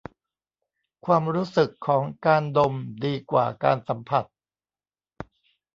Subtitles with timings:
[1.05, 2.73] ความรู้สึกของการดม
[3.05, 4.25] ดีกว่าการสัมผัส